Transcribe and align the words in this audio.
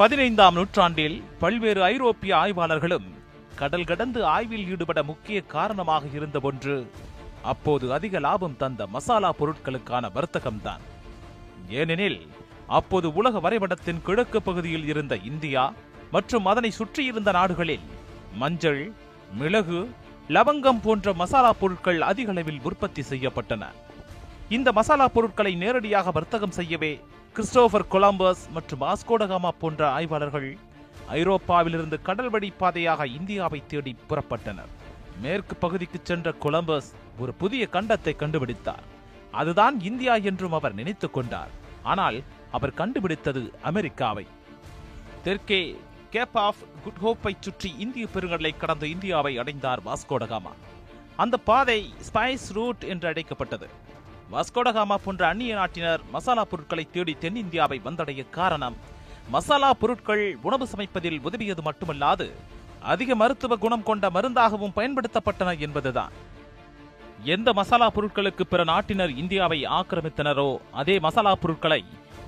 பதினைந்தாம் 0.00 0.54
நூற்றாண்டில் 0.58 1.16
பல்வேறு 1.40 1.80
ஐரோப்பிய 1.94 2.32
ஆய்வாளர்களும் 2.42 3.08
கடல் 3.58 3.84
கடந்து 3.90 4.20
ஆய்வில் 4.34 4.68
ஈடுபட 4.72 5.00
முக்கிய 5.08 5.38
காரணமாக 5.54 6.04
இருந்த 6.18 6.38
ஒன்று 6.48 6.76
அப்போது 7.52 7.86
அதிக 7.96 8.20
லாபம் 8.26 8.56
தந்த 8.62 8.86
மசாலா 8.94 9.30
பொருட்களுக்கான 9.40 10.10
வர்த்தகம்தான். 10.16 10.82
ஏனெனில் 11.80 12.18
அப்போது 12.78 13.10
உலக 13.20 13.40
வரைபடத்தின் 13.46 14.00
கிழக்கு 14.06 14.40
பகுதியில் 14.48 14.88
இருந்த 14.92 15.16
இந்தியா 15.30 15.64
மற்றும் 16.16 16.48
அதனை 16.52 16.70
சுற்றியிருந்த 16.78 17.30
நாடுகளில் 17.40 17.86
மஞ்சள் 18.42 18.82
மிளகு 19.42 19.80
லவங்கம் 20.36 20.82
போன்ற 20.86 21.14
மசாலா 21.22 21.52
பொருட்கள் 21.62 22.02
அதிக 22.10 22.30
அளவில் 22.36 22.64
உற்பத்தி 22.70 23.04
செய்யப்பட்டன. 23.12 23.64
இந்த 24.48 24.68
மசாலா 24.80 25.08
பொருட்களை 25.08 25.54
நேரடியாக 25.64 26.10
வர்த்தகம் 26.10 26.58
செய்யவே 26.60 26.94
கிறிஸ்டோபர் 27.32 27.86
கொலம்பஸ் 27.90 28.50
மற்றும் 28.50 28.80
ஆஸ்கோடகாமா 28.80 29.48
போன்ற 29.48 29.88
ஆய்வாளர்கள் 29.88 30.56
ஐரோப்பாவிலிருந்து 31.10 32.02
கடல் 32.02 32.30
வழி 32.30 32.50
பாதையாக 32.50 33.06
இந்தியாவை 33.06 33.62
தேடி 33.66 33.96
புறப்பட்டனர். 34.08 34.72
மேற்கு 35.20 35.56
பகுதிக்கு 35.56 36.00
சென்ற 36.02 36.32
கொலம்பஸ் 36.32 36.92
ஒரு 37.18 37.34
புதிய 37.34 37.68
கண்டத்தை 37.72 38.16
கண்டுபிடித்தார். 38.16 38.82
அதுதான் 39.30 39.80
இந்தியா 39.80 40.14
என்றும் 40.14 40.52
அவர் 40.52 40.74
நினைத்துக் 40.74 41.14
கொண்டார். 41.14 41.48
ஆனால் 41.82 42.22
அவர் 42.50 42.74
கண்டுபிடித்தது 42.74 43.52
அமெரிக்காவை. 43.62 44.26
தெற்கே 45.24 45.76
கேப் 46.10 46.38
ஆஃப் 46.38 46.56
குட் 46.84 47.00
ஹோப்பை 47.04 47.34
சுற்றி 47.40 47.74
இந்திய 47.78 48.06
பெருங்கடலை 48.14 48.56
கடந்து 48.56 48.90
இந்தியாவை 48.90 49.38
அடைந்தார் 49.38 49.80
வாஸ்கோடகாமா 49.82 50.52
அந்த 51.16 51.36
பாதை 51.36 51.92
ஸ்பைஸ் 52.12 52.52
ரூட் 52.52 52.84
என்று 52.84 53.08
அழைக்கப்பட்டது. 53.08 53.88
வாஸ்கோடகாமா 54.32 54.96
போன்ற 55.04 55.22
அந்நிய 55.28 55.52
நாட்டினர் 55.54 56.02
மசாலா 56.14 56.42
பொருட்களை 56.50 56.84
தேடி 56.90 57.12
தென்னிந்தியாவை 57.20 57.78
வந்தடைய 57.86 58.22
காரணம். 58.36 58.76
மசாலா 59.34 59.70
பொருட்கள் 59.80 60.24
உணவு 60.46 60.66
சமைப்பதில் 60.72 61.18
உதவியது 61.26 61.62
மட்டுமல்லாது 61.68 62.26
அதிக 62.92 63.14
மருத்துவ 63.14 63.56
குணம் 63.56 63.86
கொண்ட 63.88 64.04
மருந்தாகவும் 64.16 64.76
பயன்படுத்தப்பட்டன 64.76 65.54
என்பதுதான். 65.66 66.12
எந்த 67.34 67.48
மசாலா 67.58 67.88
பொருட்களுக்கு 67.96 68.44
பிற 68.50 68.60
நாட்டினர் 68.64 69.12
இந்தியாவை 69.22 69.58
ஆக்கிரமித்தனரோ 69.78 70.48
அதே 70.82 70.96
மசாலா 71.06 71.32
பொருட்களை 71.42 71.80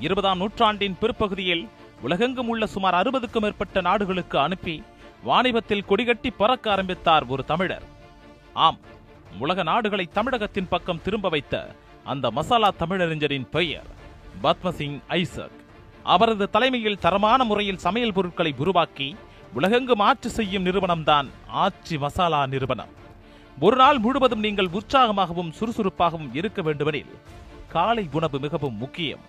இருபதாம் 0.06 0.40
நூற்றாண்டின் 0.42 0.98
பிற்பகுதியில் 1.02 1.64
உலகெங்கும் 2.06 2.50
உள்ள 2.52 2.66
சுமார் 2.74 2.98
அறுபதுக்கும் 3.00 3.44
மேற்பட்ட 3.46 3.80
நாடுகளுக்கு 3.88 4.38
அனுப்பி 4.46 4.76
வாணிபத்தில் 5.28 5.86
கொடிகட்டி 5.90 6.30
பறக்க 6.40 6.66
ஆரம்பித்தார் 6.74 7.26
ஒரு 7.34 7.44
தமிழர். 7.52 7.86
ஆம் 8.66 8.80
உலக 9.44 9.62
நாடுகளை 9.70 10.06
தமிழகத்தின் 10.16 10.70
பக்கம் 10.72 11.02
திரும்ப 11.04 11.28
வைத்த 11.34 11.56
அந்த 12.04 12.30
மசாலா 12.30 12.72
தமிழறிஞரின் 12.78 13.48
பெயர் 13.50 13.86
பத்மசிங் 14.42 15.00
ஐசக். 15.08 15.58
அவரது 16.02 16.50
தலைமையில் 16.50 16.98
தரமான 16.98 17.44
முறையில் 17.44 17.78
சமையல் 17.78 18.12
பொருட்களை 18.12 18.54
உருவாக்கி 18.58 19.16
உலகெங்கும் 19.52 19.98
ஆட்சி 19.98 20.28
செய்யும் 20.28 20.64
நிறுவனம்தான் 20.64 21.28
ஆட்சி 21.46 21.98
மசாலா 21.98 22.46
நிறுவனம். 22.46 22.88
ஒரு 23.60 23.76
நாள் 23.76 23.98
முழுவதும் 23.98 24.40
நீங்கள் 24.40 24.68
உற்சாகமாகவும் 24.68 25.50
சுறுசுறுப்பாகவும் 25.50 26.34
இருக்க 26.34 26.62
வேண்டுமெனில் 26.62 27.18
காலை 27.68 28.08
உணவு 28.12 28.38
மிகவும் 28.38 28.76
முக்கியம். 28.76 29.20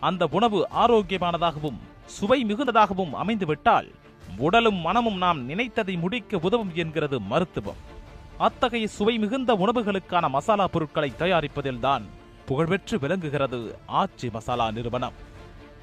அந்த 0.00 0.28
உணவு 0.30 0.68
ஆரோக்கியமானதாகவும் 0.76 1.78
சுவை 2.06 2.44
மிகுந்ததாகவும் 2.44 3.12
அமைந்துவிட்டால் 3.12 3.90
உடலும் 4.36 4.74
மனமும் 4.74 5.16
நாம் 5.16 5.48
நினைத்ததை 5.48 5.98
முடிக்க 5.98 6.38
உதவும் 6.38 6.72
என்கிறது 6.74 7.20
மருத்துவம். 7.20 7.93
அத்தகைய 8.38 8.86
சுவை 8.86 9.18
மிகுந்த 9.18 9.54
உணவுகளுக்கான 9.54 10.28
மசாலா 10.28 10.66
பொருட்களை 10.66 11.12
தயாரிப்பதில்தான் 11.18 12.02
புகழ்பெற்று 12.46 12.98
விளங்குகிறது 12.98 13.78
ஆச்சி 13.88 14.30
மசாலா 14.32 14.70
நிறுவனம். 14.70 15.12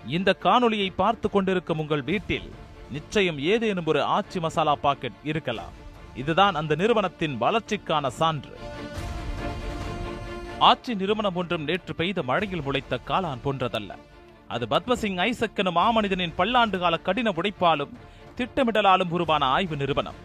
இந்த 0.07 0.35
காணொளியை 0.44 0.90
பார்த்து 0.95 1.29
கொண்டிருக்கும் 1.29 1.79
உங்கள் 1.79 2.01
வீட்டில் 2.01 2.51
நிச்சயம் 2.91 3.40
ஏதேனும் 3.40 3.85
ஒரு 3.85 4.00
ஆச்சி 4.00 4.40
மசாலா 4.40 4.75
பாக்கெட் 4.75 5.19
இருக்கலாம். 5.23 5.73
இதுதான் 6.16 6.56
அந்த 6.56 6.75
நிறுவனத்தின் 6.75 7.41
வளர்ச்சிக்கான 7.41 8.07
சான்று. 8.07 8.57
ஆட்சி 10.59 10.95
நிறுவனம் 10.95 11.35
ஒன்றும் 11.35 11.63
நேற்று 11.63 11.95
பெய்த 11.95 12.23
மழையில் 12.23 12.61
முளைத்த 12.61 13.00
காளான் 13.07 13.44
போன்றதல்ல. 13.44 13.95
அது 14.47 14.66
பத்மசிங் 14.66 15.19
ஐசக் 15.19 15.56
எனும் 15.56 15.75
மாமனிதனின் 15.75 16.35
பல்லாண்டு 16.35 16.79
கால 16.79 16.97
கடின 16.97 17.31
உழைப்பாலும் 17.31 17.97
திட்டமிடலாலும் 18.38 19.09
உருவான 19.09 19.45
ஆய்வு 19.45 19.75
நிறுவனம். 19.75 20.16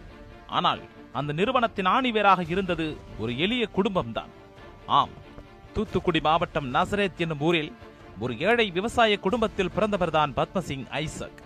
ஆனால் 0.47 0.81
அந்த 1.19 1.31
நிறுவனத்தின் 1.33 1.89
ஆணிவேராக 1.95 2.41
இருந்தது 2.53 2.85
ஒரு 3.19 3.31
எளிய 3.39 3.63
குடும்பம்தான். 3.75 4.31
ஆம் 4.99 5.13
தூத்துக்குடி 5.73 6.19
மாவட்டம் 6.19 6.67
நசரேத் 6.73 7.21
என்னும் 7.23 7.43
ஊரில் 7.47 7.71
ஒரு 8.19 8.33
ஏழை 8.39 8.65
விவசாய 8.77 9.17
குடும்பத்தில் 9.25 9.73
பிறந்தவர்தான் 9.75 10.31
பத்மசிங் 10.39 10.85
ஐசக். 11.01 11.39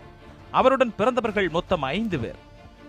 அவருடன் 0.51 0.93
பிறந்தவர்கள் 0.95 1.49
மொத்தம் 1.49 1.83
ஐந்து 1.97 2.19
பேர். 2.19 2.39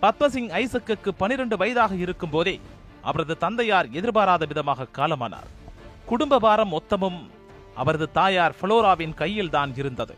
பத்மசிங் 0.02 0.50
ஐசக்குக்கு 0.60 1.10
பனிரெண்டு 1.16 1.56
வயதாக 1.56 1.94
இருக்கும் 2.04 2.30
போதே 2.30 2.54
அவரது 3.02 3.34
தந்தையார் 3.44 3.88
எதிர்பாராத 3.98 4.44
விதமாக 4.50 4.90
காலமானார். 4.98 5.50
குடும்ப 6.06 6.38
பாரம் 6.38 6.72
மொத்தமும் 6.72 7.20
அவரது 7.80 8.06
தாயார் 8.10 8.56
ஃபளோராவின் 8.60 9.14
கையில் 9.14 9.54
தான் 9.56 9.72
இருந்தது. 9.76 10.14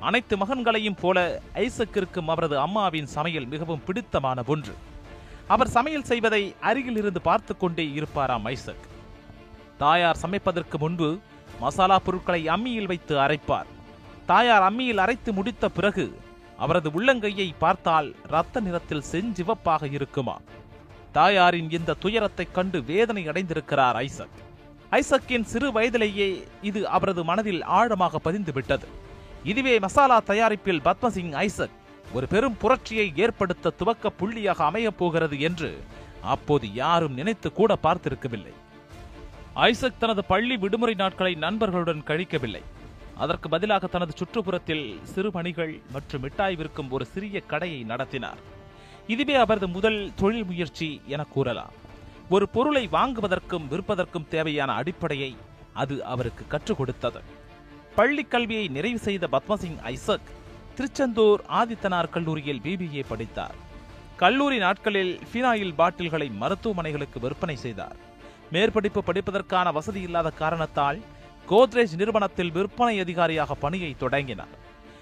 அனைத்து 0.00 0.34
மகன்களையும் 0.36 1.00
போல 1.00 1.18
ஐசக்கிற்கும் 1.54 2.30
அவரது 2.34 2.58
அம்மாவின் 2.58 3.10
சமையல் 3.16 3.50
மிகவும் 3.54 3.84
பிடித்தமான 3.86 4.42
ஒன்று. 4.46 4.74
அவர் 5.50 5.68
சமையல் 5.68 6.04
செய்வதை 6.04 6.54
அருகில் 6.60 6.96
இருந்து 6.96 7.20
பார்த்து 7.20 7.56
கொண்டே 7.56 7.86
இருப்பாராம் 7.86 8.40
ஐசக். 8.44 8.88
தாயார் 9.78 10.16
சமைப்பதற்கு 10.22 10.78
முன்பு 10.78 11.18
மசாலா 11.60 11.98
பொருட்களை 11.98 12.46
அம்மியில் 12.46 12.86
வைத்து 12.86 13.16
அரைப்பார். 13.16 13.66
தாயார் 14.26 14.72
அம்மியில் 14.72 14.96
அரைத்து 14.96 15.32
முடித்த 15.32 15.68
பிறகு 15.68 16.18
அவரது 16.58 16.90
உள்ளங்கையை 16.90 17.52
பார்த்தால் 17.58 18.14
ரத்த 18.26 18.60
நிறத்தில் 18.60 19.02
செஞ்சிவப்பாக 19.12 19.92
இருக்குமா? 19.92 20.40
தாயாரின் 21.12 21.70
இந்த 21.70 21.94
துயரத்தைக் 21.94 22.54
கண்டு 22.54 22.82
வேதனை 22.82 23.28
அடைந்திருக்கிறார் 23.28 23.94
ஐசக். 23.94 24.30
ஐசக்கின் 24.90 25.42
சிறு 25.42 25.72
வயதிலேயே 25.72 26.44
இது 26.62 26.88
அவரது 26.88 27.24
மனதில் 27.24 27.64
ஆழமாக 27.64 28.32
பதிந்துவிட்டது. 28.32 28.84
இதுவே 29.44 29.78
மசாலா 29.78 30.20
தயாரிப்பில் 30.20 30.80
பத்மசிங் 30.80 31.32
ஐசக் 31.32 31.78
ஒரு 32.12 32.26
பெரும் 32.26 32.56
புரட்சியை 32.56 33.12
ஏற்படுத்த 33.16 33.70
துவக்க 33.70 34.12
புள்ளியாக 34.20 34.56
அமையப் 34.56 34.98
போகிறது 34.98 35.40
என்று 35.40 35.84
அப்போது 36.22 36.72
யாரும் 36.72 37.12
நினைத்து 37.12 37.52
கூட 37.52 37.78
பார்த்திருக்கவில்லை. 37.82 38.52
ஐசக் 39.54 40.00
தனது 40.00 40.24
பள்ளி 40.24 40.56
விடுமுறை 40.56 40.94
நாட்களை 40.94 41.34
நண்பர்களுடன் 41.34 42.02
கழிக்கவில்லை. 42.06 42.62
அதற்கு 43.16 43.48
பதிலாக 43.48 43.86
தனது 43.86 44.14
சுற்றுப்புறத்தில் 44.18 45.02
சிறு 45.02 45.32
பணிகள் 45.32 45.80
மற்றும் 45.92 46.20
மிட்டாய் 46.20 46.56
விற்கும் 46.56 46.90
ஒரு 46.90 47.04
சிறிய 47.04 47.40
கடையை 47.40 47.82
நடத்தினார். 47.82 48.38
இதுவே 49.06 49.34
அவரது 49.34 49.68
முதல் 49.68 50.12
தொழில் 50.16 50.44
முயற்சி 50.44 51.00
என 51.06 51.24
கூறலாம். 51.24 51.72
ஒரு 52.30 52.48
பொருளை 52.48 52.88
வாங்குவதற்கும் 52.92 53.68
விற்பதற்கும் 53.68 54.28
தேவையான 54.28 54.72
அடிப்படையை 54.72 55.36
அது 55.72 56.04
அவருக்கு 56.04 56.44
கற்றுக் 56.46 56.76
கொடுத்தது. 56.76 57.20
பள்ளி 57.94 58.22
கல்வியை 58.22 58.68
நிறைவு 58.68 58.98
செய்த 58.98 59.28
பத்மசிங் 59.32 59.80
ஐசக் 59.82 60.38
திருச்செந்தூர் 60.74 61.42
ஆதித்தனார் 61.48 62.10
கல்லூரியில் 62.10 62.60
பிபிஏ 62.64 63.04
படித்தார். 63.08 63.54
கல்லூரி 64.16 64.58
நாட்களில் 64.58 65.20
ஃபினாயில் 65.32 65.74
பாட்டில்களை 65.74 66.32
மருத்துவமனைகளுக்கு 66.40 67.20
விற்பனை 67.20 67.56
செய்தார். 67.56 67.96
மேற்படிப்பு 68.52 68.98
படிப்பதற்கான 69.06 69.72
வசதி 69.72 70.00
இல்லாத 70.00 70.30
காரணத்தால் 70.30 71.00
கோத்ரேஜ் 71.48 71.96
நிறுவனத்தில் 71.96 72.50
விற்பனை 72.50 72.98
அதிகாரியாக 72.98 73.54
பணியை 73.54 73.96
தொடங்கினார். 73.98 74.54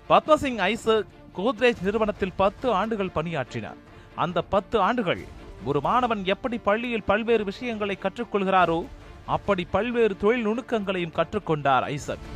பத்மசிங் 0.08 0.56
ஐசக் 0.56 1.06
கோத்ரேஜ் 1.36 1.82
நிறுவனத்தில் 1.82 2.32
பத்து 2.36 2.70
ஆண்டுகள் 2.70 3.10
பணியாற்றினார். 3.10 3.76
அந்த 4.14 4.42
பத்து 4.42 4.80
ஆண்டுகள் 4.80 5.24
ஒரு 5.64 5.80
மாணவன் 5.80 6.24
எப்படி 6.24 6.58
பள்ளியில் 6.58 7.02
பல்வேறு 7.02 7.44
விஷயங்களை 7.44 7.98
கற்றுக்கொள்கிறாரோ 8.02 8.86
அப்படி 9.26 9.66
பல்வேறு 9.70 10.16
தொழில் 10.16 10.46
நுணுக்கங்களையும் 10.46 11.12
கற்றுக்கொண்டார் 11.12 11.82
ஐசக். 11.82 12.26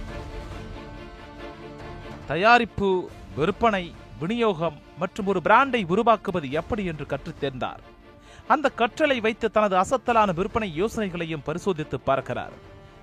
தயாரிப்பு 2.27 3.11
விற்பனை 3.37 3.95
விநியோகம் 4.19 4.79
மற்றும் 4.99 5.27
ஒரு 5.27 5.41
பிராண்டை 5.45 5.85
உருவாக்குவது 5.87 6.51
எப்படி 6.51 6.85
என்று 6.85 7.07
கற்றுத் 7.07 7.45
தேர்ந்தார். 7.45 7.83
அந்த 8.49 8.71
கற்றலை 8.77 9.21
வைத்து 9.21 9.51
தனது 9.51 9.77
அசத்தலான 9.77 10.35
விற்பனை 10.35 10.83
யோசனைகளையும் 10.83 11.45
பரிசோதித்து 11.45 12.01
பார்க்கிறார். 12.01 12.53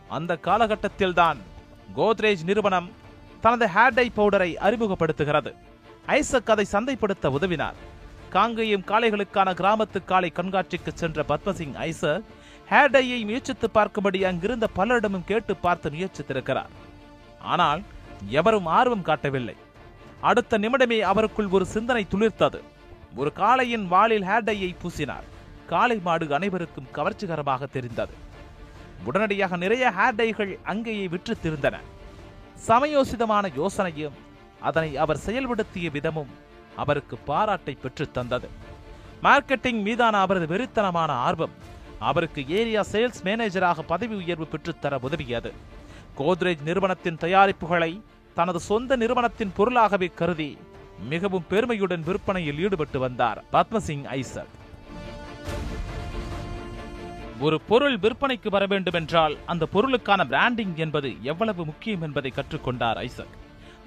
அந்த 0.09 0.37
காலகட்டத்தில்தான் 0.43 1.37
கோத்ரேஜ் 1.95 2.43
நிறுவனம் 2.43 2.91
தனது 3.41 3.65
ஹேர்டை 3.65 4.07
பவுடரை 4.17 4.55
அறிமுகப்படுத்துகிறது. 4.55 5.53
ஐசக் 6.05 6.49
அதை 6.49 6.65
சந்தைப்படுத்த 6.71 7.29
உதவினார். 7.29 7.77
காங்கேயம் 8.33 8.85
காளைகளுக்கான 8.85 9.53
கிராமத்து 9.53 10.05
காளை 10.05 10.31
கண்காட்சிக்கு 10.35 10.93
சென்ற 10.93 11.23
பத்மசிங் 11.27 11.75
ஐசக் 11.75 12.23
ஹேர்டையை 12.69 13.23
முயற்சித்து 13.23 13.69
பார்க்கும்படி 13.73 14.21
அங்கிருந்த 14.21 14.69
பலரிடமும் 14.75 15.23
கேட்டு 15.23 15.55
பார்த்து 15.55 15.89
முயற்சித்திருக்கிறார். 15.89 16.73
ஆனால் 17.41 17.81
எவரும் 18.27 18.65
ஆர்வம் 18.65 19.01
காட்டவில்லை. 19.01 19.55
அடுத்த 20.21 20.59
நிமிடமே 20.59 20.99
அவருக்குள் 20.99 21.49
ஒரு 21.49 21.65
சிந்தனை 21.65 22.07
துளிர்த்தது. 22.11 22.61
ஒரு 23.15 23.31
காளையின் 23.35 23.87
வாளில் 23.87 24.21
ஹேர்டையை 24.21 24.75
பூசினார். 24.83 25.23
காளை 25.67 25.99
மாடு 26.03 26.33
அனைவருக்கும் 26.33 26.87
கவர்ச்சிகரமாக 26.93 27.65
தெரிந்தது. 27.65 28.13
உடனடியாக 29.05 29.57
நிறைய 29.57 29.91
ஹேர்டைகள் 29.97 30.57
அங்கேயே 30.63 31.07
விற்று 31.07 31.37
திருந்தன. 31.43 31.79
சமயோசிதமான 32.67 33.49
யோசனையும் 33.57 34.11
அதனை 34.59 34.97
அவர் 34.97 35.19
செயல்படுத்திய 35.25 35.89
விதமும் 35.89 36.27
அவருக்கு 36.75 37.17
பாராட்டை 37.17 37.77
பெற்றுத் 37.81 38.13
தந்தது. 38.13 38.49
மார்க்கெட்டிங் 39.23 39.81
மீதான 39.81 40.19
அவரது 40.19 40.57
வெறித்தனமான 40.57 41.07
ஆர்வம் 41.07 41.51
அவருக்கு 41.99 42.49
ஏரியா 42.49 42.85
சேல்ஸ் 42.91 43.23
மேனேஜராக 43.23 43.79
பதவி 43.79 44.15
உயர்வு 44.15 44.47
பெற்றுத்தர 44.51 44.97
உதவியது. 45.01 45.53
கோத்ரேஜ் 46.17 46.61
நிறுவனத்தின் 46.61 47.17
தயாரிப்புகளை 47.17 48.01
தனது 48.35 48.59
சொந்த 48.59 48.95
நிறுவனத்தின் 48.95 49.51
பொருளாகவே 49.55 50.07
கருதி 50.19 50.57
மிகவும் 51.09 51.45
பெருமையுடன் 51.49 52.03
விற்பனையில் 52.03 52.59
ஈடுபட்டு 52.59 52.99
வந்தார் 52.99 53.43
பத்மசிங் 53.53 54.05
ஐசக். 54.05 54.55
ஒரு 57.39 57.57
பொருள் 57.61 57.97
விற்பனைக்கு 57.97 58.49
வர 58.49 58.65
வேண்டும் 58.65 58.93
என்றால் 58.93 59.37
அந்த 59.45 59.67
பொருளுக்கான 59.73 60.25
பிராண்டிங் 60.25 60.75
என்பது 60.75 61.09
எவ்வளவு 61.21 61.65
முக்கியம் 61.65 62.01
என்பதை 62.01 62.33
கற்றுக்கொண்டார் 62.35 62.99
ஐசக். 63.07 63.35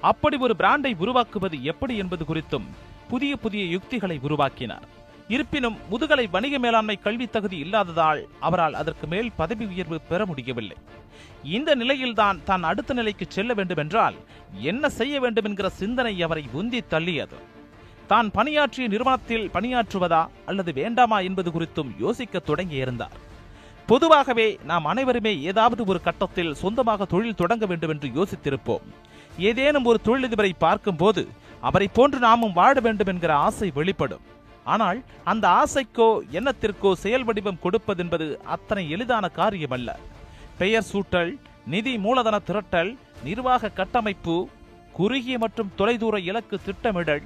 அப்படி 0.01 0.37
ஒரு 0.37 0.55
பிராண்டை 0.59 0.93
உருவாக்குவது 0.97 1.65
எப்படி 1.65 1.97
என்பது 1.97 2.25
குறித்தும் 2.25 2.69
புதிய 3.09 3.37
புதிய 3.37 3.65
யுக்திகளை 3.65 4.19
உருவாக்கினார். 4.23 4.87
இருப்பினும் 5.29 5.77
முதுகலை 5.91 6.25
வணிக 6.33 6.59
மேலாண்மை 6.59 6.97
கல்வி 7.05 7.27
தகுதி 7.27 7.59
இல்லாததால் 7.59 8.21
அவரால் 8.41 8.75
அதற்கு 8.75 9.07
மேல் 9.07 9.31
பதவி 9.37 9.65
உயர்வு 9.65 9.99
பெற 10.11 10.27
முடியவில்லை. 10.27 10.77
இந்த 11.43 11.71
நிலையில்தான் 11.75 12.41
தான் 12.45 12.63
அடுத்த 12.63 12.95
நிலைக்கு 12.95 13.27
செல்ல 13.29 13.53
வேண்டுமென்றால் 13.55 14.17
என்ன 14.71 14.89
செய்ய 14.99 15.21
வேண்டும் 15.21 15.45
என்கிற 15.45 15.69
சிந்தனை 15.81 16.23
அவரை 16.23 16.45
உந்தி 16.61 16.81
தள்ளியது. 16.95 17.39
தான் 18.07 18.31
பணியாற்றிய 18.31 18.89
நிறுவனத்தில் 18.89 19.51
பணியாற்றுவதா 19.55 20.23
அல்லது 20.47 20.73
வேண்டாமா 20.73 21.21
என்பது 21.21 21.51
குறித்தும் 21.51 21.93
யோசிக்க 21.99 22.43
தொடங்கியிருந்தார் 22.47 23.17
பொதுவாகவே 23.87 24.49
நாம் 24.71 24.85
அனைவருமே 24.85 25.33
ஏதாவது 25.51 25.85
ஒரு 25.87 26.01
கட்டத்தில் 26.01 26.55
சொந்தமாக 26.55 27.05
தொழில் 27.05 27.41
தொடங்க 27.41 27.67
வேண்டும் 27.67 27.93
என்று 27.95 28.09
யோசித்திருப்போம். 28.19 28.85
ஏதேனும் 29.39 29.85
ஒரு 29.85 29.99
தொழிலதிபரை 30.05 30.53
பார்க்கும்போது 30.59 31.23
அவரை 31.61 31.89
போன்று 31.89 32.19
நாமும் 32.19 32.53
வாழ 32.53 32.75
வேண்டும் 32.81 33.07
என்கிற 33.07 33.35
ஆசை 33.37 33.71
வெளிப்படும். 33.75 34.25
ஆனால் 34.65 34.99
அந்த 35.31 35.45
ஆசைக்கோ 35.61 36.09
எண்ணத்திற்கோ 36.39 36.91
செயல் 37.05 37.25
வடிவம் 37.29 37.63
கொடுப்பதென்பது 37.65 38.27
அத்தனை 38.55 38.85
எளிதான 38.91 39.31
காரியமல்ல. 39.39 39.91
பெயர் 40.59 40.89
சூட்டல் 40.91 41.33
நிதி 41.75 41.95
மூலதன 42.05 42.37
திரட்டல் 42.49 42.91
நிர்வாக 43.25 43.73
கட்டமைப்பு 43.79 44.37
குறுகிய 44.99 45.37
மற்றும் 45.45 45.73
தொலைதூர 45.79 46.17
இலக்கு 46.31 46.57
திட்டமிடல் 46.67 47.23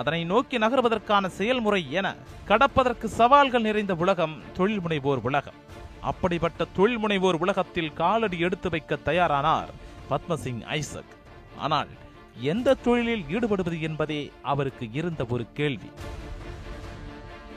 அதனை 0.00 0.20
நோக்கி 0.32 0.56
நகர்வதற்கான 0.64 1.26
செயல்முறை 1.38 1.82
என 1.98 2.06
கடப்பதற்கு 2.48 3.06
சவால்கள் 3.18 3.66
நிறைந்த 3.68 3.94
உலகம் 3.94 4.34
தொழில் 4.56 4.82
முனைவோர் 4.84 5.22
உலகம். 5.28 5.58
அப்படிப்பட்ட 6.10 6.66
தொழில் 6.76 7.00
முனைவோர் 7.04 7.38
உலகத்தில் 7.44 7.94
காலடி 8.00 8.38
எடுத்து 8.38 8.70
வைக்க 8.70 8.98
தயாரானார் 9.08 9.70
பத்மசிங் 10.10 10.62
ஐசக். 10.78 11.14
ஆனால் 11.64 11.90
எந்த 12.52 12.76
தொழிலில் 12.86 13.24
ஈடுபடுவது 13.34 13.80
என்பதே 13.80 14.20
அவருக்கு 14.52 14.86
இருந்த 14.92 15.24
ஒரு 15.28 15.46
கேள்வி. 15.58 15.90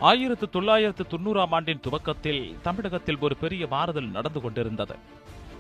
ஆயிரத்து 0.10 0.46
தொள்ளாயிரத்து 0.50 1.04
தொண்ணூறாம் 1.10 1.52
ஆண்டின் 1.56 1.82
துவக்கத்தில் 1.86 2.40
தமிழகத்தில் 2.62 3.20
ஒரு 3.20 3.36
பெரிய 3.42 3.64
மாறுதல் 3.74 4.08
நடந்து 4.16 4.40
கொண்டிருந்தது. 4.42 4.96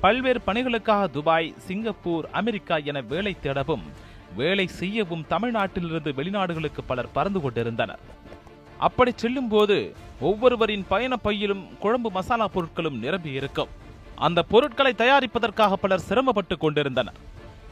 பல்வேறு 0.03 0.39
பணிகளுக்காக 0.47 1.09
துபாய் 1.15 1.49
சிங்கப்பூர் 1.57 2.25
அமெரிக்கா 2.39 2.77
என 2.91 3.01
வேலை 3.01 3.33
தேடவும் 3.43 3.83
வேலை 4.35 4.65
செய்யவும் 4.79 5.25
தமிழ்நாட்டிலிருந்து 5.29 6.11
வெளிநாடுகளுக்கு 6.19 6.83
பலர் 6.87 7.11
பறந்து 7.11 7.41
கொண்டிருந்தனர். 7.41 8.01
அப்படி 8.87 9.11
செல்லும் 9.15 9.47
போது 9.47 9.77
ஒவ்வொருவரின் 10.19 10.85
பயண 10.87 11.15
பையிலும் 11.17 11.63
குழம்பு 11.79 12.11
மசாலா 12.11 12.49
பொருட்களும் 12.55 12.99
நிரம்பி 13.05 13.31
இருக்கும் 13.31 13.73
அந்த 14.15 14.43
பொருட்களை 14.53 14.93
தயாரிப்பதற்காக 14.97 15.73
பலர் 15.73 16.07
சிரமப்பட்டு 16.09 16.57
கொண்டிருந்தனர். 16.57 17.19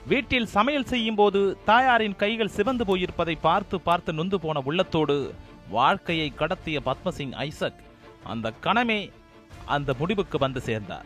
வீட்டில் 0.07 0.48
சமையல் 0.48 0.86
செய்யும் 0.86 1.16
போது 1.16 1.57
தாயாரின் 1.66 2.16
கைகள் 2.16 2.56
சிவந்து 2.57 2.84
போயிருப்பதை 2.86 3.36
பார்த்து 3.42 3.80
பார்த்து 3.80 4.13
நொந்து 4.13 4.40
போன 4.40 4.62
உள்ளத்தோடு 4.66 5.34
வாழ்க்கையை 5.69 6.34
கடத்திய 6.40 6.78
பத்மசிங் 6.86 7.34
ஐசக் 7.48 7.81
அந்த 8.24 8.54
கணமே 8.66 9.10
அந்த 9.66 9.94
முடிவுக்கு 10.00 10.38
வந்து 10.38 10.62
சேர்ந்தார். 10.62 11.06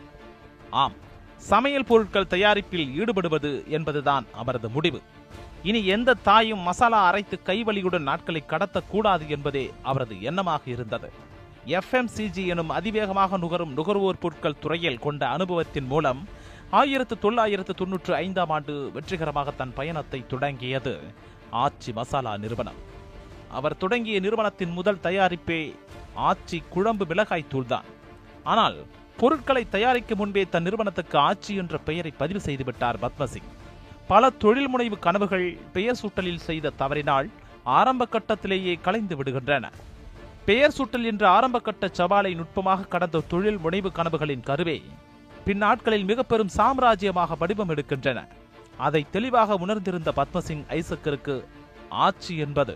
ஆம் 0.70 0.94
சமையல் 1.36 1.86
பொருட்கள் 1.90 2.26
தயாரிப்பில் 2.26 2.88
ஈடுபடுவது 3.00 3.66
என்பதுதான் 3.66 4.26
அவரது 4.32 4.68
முடிவு. 4.68 5.00
இனி 5.62 5.86
எந்த 5.86 6.14
தாயும் 6.14 6.62
மசாலா 6.62 7.06
அரைத்து 7.08 7.38
கைவழியுடன் 7.46 8.08
நாட்களை 8.08 8.42
கடத்தக்கூடாது 8.48 9.28
என்பதே 9.28 9.70
அவரது 9.82 10.20
எண்ணமாக 10.20 10.62
இருந்தது. 10.64 11.10
எஃப்எம்சிஜி 11.66 12.46
எனும் 12.46 12.70
அதிவேகமாக 12.70 13.36
நுகரும் 13.36 13.72
நுகர்வோர் 13.72 14.22
பொருட்கள் 14.22 14.60
துறையில் 14.62 14.98
கொண்ட 14.98 15.28
அனுபவத்தின் 15.28 15.86
மூலம் 15.86 16.28
ஆயிரத்து 16.78 17.14
தொள்ளாயிரத்து 17.24 17.72
தொன்னூற்று 17.80 18.12
ஐந்தாம் 18.24 18.52
ஆண்டு 18.54 18.74
வெற்றிகரமாக 18.94 19.52
தன் 19.58 19.74
பயணத்தை 19.78 20.20
தொடங்கியது 20.32 20.94
ஆச்சி 21.64 21.90
மசாலா 21.98 22.32
நிறுவனம். 22.44 22.78
அவர் 23.58 23.76
தொடங்கிய 23.82 24.16
நிறுவனத்தின் 24.20 24.72
முதல் 24.78 25.02
தயாரிப்பே 25.02 25.58
ஆச்சி 26.28 26.58
குழம்பு 26.74 27.06
மிளகாய் 27.10 27.50
தூள்தான் 27.52 27.88
ஆனால் 28.52 28.78
பொருட்களை 29.20 29.64
தயாரிக்கும் 29.74 30.20
முன்பே 30.22 30.44
தன் 30.54 30.66
நிறுவனத்துக்கு 30.68 31.18
ஆச்சி 31.28 31.52
என்ற 31.62 31.78
பெயரை 31.88 32.12
பதிவு 32.22 32.40
செய்துவிட்டார் 32.46 33.00
பத்மசிங். 33.04 33.48
பல 34.12 34.30
தொழில் 34.44 34.70
முனைவு 34.72 34.98
கனவுகள் 35.06 35.48
பெயர் 35.76 36.00
சூட்டலில் 36.02 36.44
செய்த 36.48 36.76
தவறினால் 36.82 37.28
ஆரம்ப 37.78 38.08
கட்டத்திலேயே 38.14 38.74
கலைந்து 38.86 39.16
விடுகின்றன. 39.20 39.66
பெயர் 40.48 40.76
சூட்டல் 40.78 41.08
என்ற 41.12 41.24
ஆரம்ப 41.36 41.58
கட்ட 41.60 41.90
சவாலை 41.98 42.32
நுட்பமாக 42.40 42.90
கடந்த 42.94 43.26
தொழில் 43.32 43.62
முனைவு 43.64 43.90
கனவுகளின் 43.98 44.46
கருவே 44.50 44.78
பின்னாட்களில் 45.44 46.04
மிக 46.04 46.22
பெரும் 46.22 46.54
சாம்ராஜ்யமாக 46.56 47.36
வடிவம் 47.38 47.68
எடுக்கின்றன. 47.68 48.18
அதை 48.78 49.06
தெளிவாக 49.10 49.54
உணர்ந்திருந்த 49.54 50.12
பத்மசிங் 50.16 50.64
ஐசக்கருக்கு 50.78 51.44
ஆட்சி 51.88 52.36
என்பது 52.36 52.74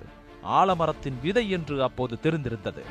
ஆலமரத்தின் 0.59 1.17
விதை 1.23 1.51
என்று 1.51 1.83
அப்போது 1.83 2.19
தெரிந்திருந்தது. 2.23 2.83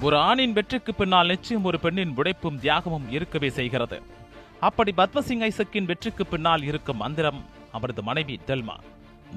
ஒரு 0.00 0.16
ஆணின் 0.16 0.52
வெற்றிக்கு 0.52 0.94
பின்னால் 0.94 1.26
நிச்சயம் 1.26 1.64
ஒரு 1.64 1.80
பெண்ணின் 1.80 2.14
உடைப்பும் 2.16 2.60
தியாகமும் 2.60 3.10
இருக்கவே 3.10 3.50
செய்கிறது. 3.50 4.02
அப்படி 4.60 4.92
பத்மசிங் 4.96 5.44
ஐசக்கின் 5.48 5.84
வெற்றிக்கு 5.84 6.26
பின்னால் 6.26 6.62
இருக்கும் 6.62 6.96
மந்திரம் 6.96 7.40
அவரது 7.72 8.02
மனைவி 8.02 8.40
தெல்மா 8.46 8.76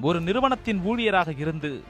ஒரு 0.02 0.20
நிறுவனத்தின் 0.20 0.80
ஊழியராக 0.84 1.30
இருந்து 1.38 1.82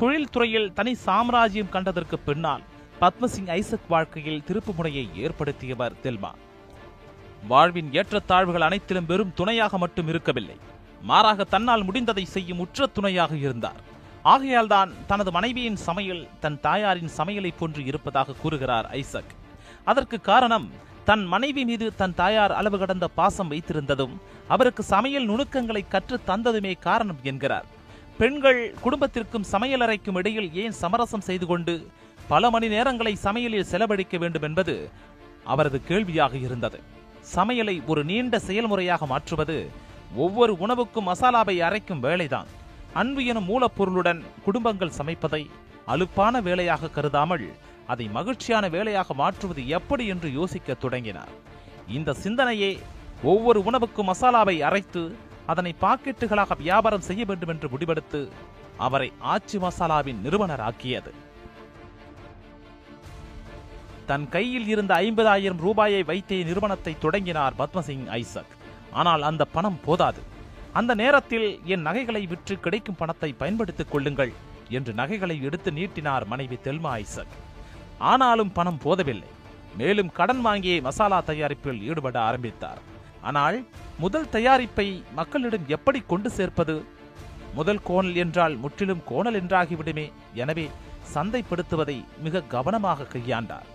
தொழில்துறையில் 0.00 0.72
தனி 0.72 0.94
சாம்ராஜ்யம் 0.94 1.72
கண்டதற்கு 1.72 2.16
பின்னால் 2.18 2.64
பத்மசிங் 3.00 3.48
ஐசக் 3.48 3.88
வாழ்க்கையில் 3.88 4.42
திருப்புமுனையை 4.46 5.08
ஏற்படுத்தியவர் 5.14 5.92
தெல்மா. 6.02 6.30
வாழ்வின் 7.48 7.90
ஏற்றத்தாழ்வுகள் 7.90 8.60
அனைத்திலும் 8.60 9.06
வெறும் 9.06 9.34
துணையாக 9.34 9.78
மட்டும் 9.78 10.08
இருக்கவில்லை. 10.08 10.56
மாறாக 11.02 11.44
தன்னால் 11.44 11.84
முடிந்ததை 11.84 12.22
செய்யும் 12.22 12.58
உற்ற 12.58 12.86
துணையாக 12.86 13.36
இருந்தார். 13.36 13.80
ஆகையால்தான் 14.24 14.92
தனது 15.06 15.30
மனைவியின் 15.30 15.76
சமையல் 15.76 16.28
தன் 16.40 16.60
தாயாரின் 16.60 17.10
சமையலைப் 17.16 17.58
போன்று 17.58 17.84
இருப்பதாக 17.84 18.32
கூறுகிறார் 18.32 18.86
ஐசக். 18.86 19.34
அதற்கு 19.84 20.20
காரணம் 20.20 20.70
தன் 21.04 21.24
மனைவி 21.24 21.64
மீது 21.64 21.94
தன் 21.94 22.14
தாயார் 22.14 22.52
அளவு 22.52 22.78
கடந்த 22.78 23.08
பாசம் 23.08 23.50
வைத்திருந்ததும் 23.50 24.16
அவருக்கு 24.48 24.82
சமையல் 24.82 25.26
நுணுக்கங்களை 25.26 25.88
கற்றுத் 25.88 26.28
தந்ததுமே 26.28 26.78
காரணம் 26.78 27.18
என்கிறார். 27.22 27.64
பெண்கள் 28.18 28.74
குடும்பத்திற்கும் 28.80 29.44
சமையலறைக்கும் 29.52 30.16
இடையில் 30.16 30.54
ஏன் 30.54 30.72
சமரசம் 30.72 31.20
செய்து 31.20 31.46
கொண்டு 31.46 31.90
பல 32.28 32.50
மணி 32.50 32.68
நேரங்களை 32.68 33.12
சமையலில் 33.22 33.70
செலவழிக்க 33.70 34.18
வேண்டும் 34.18 34.42
என்பது 34.42 34.88
அவரது 35.44 35.78
கேள்வியாக 35.84 36.36
இருந்தது. 36.36 36.78
சமையலை 37.34 37.84
ஒரு 37.86 38.04
நீண்ட 38.04 38.38
செயல்முறையாக 38.38 39.06
மாற்றுவது 39.06 39.70
ஒவ்வொரு 40.16 40.52
உணவுக்கும் 40.58 41.08
மசாலாவை 41.08 41.56
அரைக்கும் 41.68 42.00
வேலைதான். 42.00 42.48
அன்பு 42.94 43.24
எனும் 43.24 43.48
மூலப்பொருளுடன் 43.50 44.20
குடும்பங்கள் 44.44 44.96
சமைப்பதை 44.98 45.50
அலுப்பான 45.86 46.40
வேலையாக 46.40 46.88
கருதாமல் 46.88 47.46
அதை 47.86 48.06
மகிழ்ச்சியான 48.08 48.68
வேலையாக 48.68 49.14
மாற்றுவது 49.14 49.68
எப்படி 49.68 50.06
என்று 50.06 50.32
யோசிக்க 50.32 50.74
தொடங்கினார். 50.74 51.32
இந்த 51.88 52.14
சிந்தனையே 52.22 52.78
ஒவ்வொரு 53.22 53.62
உணவுக்கும் 53.62 54.10
மசாலாவை 54.12 54.56
அரைத்து 54.62 55.02
அதனை 55.46 55.74
பாக்கெட்டுகளாக 55.80 56.56
வியாபாரம் 56.58 57.06
செய்ய 57.08 57.24
வேண்டும் 57.24 57.48
என்று 57.48 57.68
முடிவெடுத்து 57.68 58.28
அவரை 58.76 59.12
ஆச்சி 59.34 59.58
மசாலாவின் 59.58 60.22
நிறுவனராக்கியது. 60.24 61.12
தன் 64.08 64.24
கையில் 64.34 64.66
இருந்த 64.72 64.92
ஐம்பதாயிரம் 65.04 65.60
ரூபாயை 65.66 66.00
வைத்தே 66.08 66.38
நிறுவனத்தை 66.48 66.92
தொடங்கினார் 67.04 67.54
பத்மசிங் 67.60 68.06
ஐசக். 68.20 68.52
ஆனால் 69.00 69.22
அந்த 69.28 69.42
பணம் 69.54 69.78
போதாது. 69.84 70.22
அந்த 70.78 70.92
நேரத்தில் 71.02 71.46
என் 71.72 71.86
நகைகளை 71.88 72.22
விற்று 72.32 72.54
கிடைக்கும் 72.64 72.98
பணத்தை 73.00 73.30
பயன்படுத்திக் 73.40 73.92
கொள்ளுங்கள் 73.92 74.32
என்று 74.76 74.92
நகைகளை 75.00 75.36
எடுத்து 75.42 75.70
நீட்டினார் 75.78 76.24
மனைவி 76.32 76.56
தெல்மா 76.64 76.92
ஐசக். 77.02 77.34
ஆனாலும் 78.12 78.52
பணம் 78.52 78.80
போதவில்லை. 78.84 79.30
மேலும் 79.80 80.10
கடன் 80.18 80.42
வாங்கியே 80.46 80.78
மசாலா 80.86 81.20
தயாரிப்பில் 81.20 81.80
ஈடுபட 81.88 82.16
ஆரம்பித்தார். 82.28 82.80
ஆனால் 83.28 83.56
முதல் 84.04 84.32
தயாரிப்பை 84.32 84.88
மக்களிடம் 85.18 85.68
எப்படி 85.76 86.00
கொண்டு 86.12 86.30
சேர்ப்பது? 86.30 86.74
முதல் 87.58 87.80
கோணல் 87.88 88.16
என்றால் 88.24 88.56
முற்றிலும் 88.64 89.02
கோணல் 89.10 89.38
என்றாகிவிடுமே. 89.40 90.06
எனவே 90.42 90.66
சந்தைப்படுத்துவதை 91.14 91.96
மிக 92.26 92.42
கவனமாக 92.54 93.06
கையாண்டார். 93.14 93.68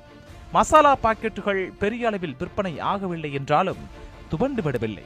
மசாலா 0.51 0.97
பாக்கெட்டுகள் 1.03 1.71
பெரிய 1.79 2.07
அளவில் 2.07 2.35
விற்பனை 2.39 2.77
ஆகவில்லை 2.77 3.31
என்றாலும் 3.33 3.77
துவண்டு 4.29 4.61
விடவில்லை. 4.61 5.03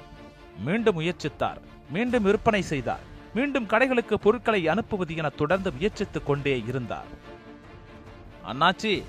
மீண்டும் 0.60 1.00
முயற்சித்தார். 1.00 1.58
மீண்டும் 1.90 2.24
விற்பனை 2.24 2.62
செய்தார். 2.62 3.00
மீண்டும் 3.34 3.68
கடைகளுக்கு 3.68 4.14
பொருட்களை 4.14 4.68
அனுப்புவது 4.68 5.16
என 5.16 5.30
தொடர்ந்து 5.30 5.72
முயற்சித்துக் 5.72 6.26
கொண்டே 6.26 6.64
இருந்தார். 6.68 7.06
அண்ணாச்சி 8.48 9.04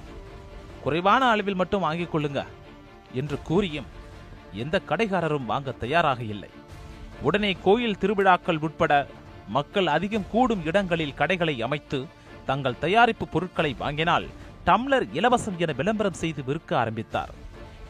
குறைவான 0.82 1.24
அளவில் 1.24 1.54
மட்டும் 1.54 1.80
வாங்கிக் 1.80 2.16
கொள்ளுங்க 2.16 2.44
என்று 3.12 3.42
கூறியும் 3.42 3.86
எந்த 4.52 4.80
கடைக்காரரும் 4.88 5.44
வாங்க 5.44 5.72
தயாராக 5.72 6.22
இல்லை. 6.22 6.48
உடனே 7.20 7.56
கோயில் 7.62 7.98
திருவிழாக்கள் 7.98 8.58
உட்பட 8.58 9.06
மக்கள் 9.48 9.86
அதிகம் 9.86 10.30
கூடும் 10.30 10.64
இடங்களில் 10.64 11.14
கடைகளை 11.14 11.62
அமைத்து 11.62 12.06
தங்கள் 12.46 12.78
தயாரிப்பு 12.78 13.28
பொருட்களை 13.28 13.74
வாங்கினால் 13.78 14.26
டம்ளர் 14.66 15.06
இலவசம் 15.18 15.56
என 15.56 15.72
விளம்பரம் 15.72 16.20
செய்து 16.20 16.44
விற்க 16.44 16.78
ஆரம்பித்தார். 16.78 17.32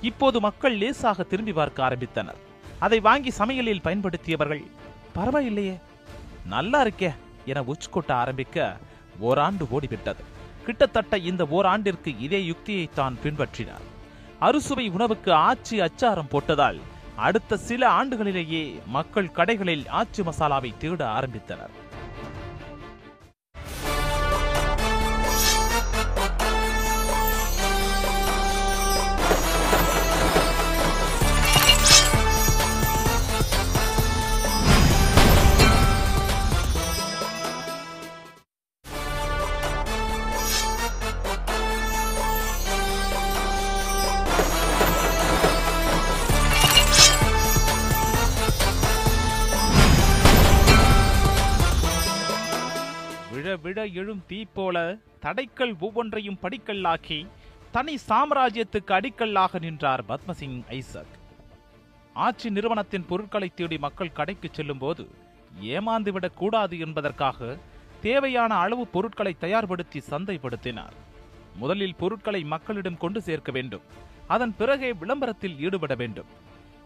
இப்போது 0.08 0.40
மக்கள் 0.40 0.76
லேசாக 0.76 1.22
திரும்பி 1.22 1.52
பார்க்க 1.52 1.88
ஆரம்பித்தனர். 1.88 2.40
அதை 2.78 3.00
வாங்கி 3.00 3.32
சமையலில் 3.38 3.84
பயன்படுத்தியவர்கள் 3.84 4.64
பரவாயில்லையே 5.16 5.76
நல்லா 6.54 6.80
இருக்கே 6.84 7.10
என 7.50 7.62
உச்கொட்ட 7.72 8.10
ஆரம்பிக்க 8.22 8.76
ஓராண்டு 9.18 9.66
ஓடிவிட்டது. 9.76 10.22
கிட்டத்தட்ட 10.66 11.18
இந்த 11.30 11.44
ஓராண்டிற்கு 11.44 12.12
இதே 12.18 12.44
யுக்தியை 12.46 12.88
தான் 12.94 13.18
பின்பற்றினார். 13.22 13.86
அறுசுவை 14.40 14.88
உணவுக்கு 14.88 15.32
ஆச்சி 15.32 15.78
அச்சாரம் 15.78 16.32
போட்டதால் 16.34 16.80
அடுத்த 17.16 17.56
சில 17.56 18.04
ஆண்டுகளிலேயே 18.04 18.64
மக்கள் 18.86 19.34
கடைகளில் 19.36 19.86
ஆச்சி 20.00 20.22
மசாலாவை 20.22 20.72
தேட 20.78 21.00
ஆரம்பித்தனர். 21.18 21.74
விழ 53.56 53.86
எழும் 53.86 54.22
தீ 54.26 54.44
போல 54.54 54.96
தடைக்கல் 55.22 55.78
ஒவ்வொன்றையும் 55.80 56.38
படிக்கல்லாக்கி 56.42 57.26
தனி 57.70 57.98
சாம்ராஜ்யத்துக்கு 58.08 58.86
அடிக்கல்லாக 58.86 59.60
நின்றார் 59.60 60.04
பத்மசிங் 60.04 60.62
ஐசக். 60.68 61.18
ஆட்சி 62.12 62.50
நிறுவனத்தின் 62.50 63.06
பொருட்களை 63.06 63.52
தேடி 63.54 63.78
மக்கள் 63.78 64.12
கடைக்கு 64.12 64.48
செல்லும் 64.52 64.78
போது 64.78 65.08
ஏமாந்துவிடக் 65.62 66.34
கூடாது 66.34 66.78
என்பதற்காக 66.78 67.58
தேவையான 68.00 68.54
அளவு 68.54 68.86
பொருட்களை 68.86 69.36
தயார்படுத்தி 69.40 70.02
சந்தைப்படுத்தினார். 70.10 70.92
முதலில் 71.56 71.94
பொருட்களை 71.94 72.44
மக்களிடம் 72.44 72.96
கொண்டு 72.96 73.22
சேர்க்க 73.22 73.52
வேண்டும். 73.52 73.80
அதன் 74.26 74.54
பிறகே 74.56 74.92
விளம்பரத்தில் 74.92 75.60
ஈடுபட 75.60 75.94
வேண்டும். 75.94 76.26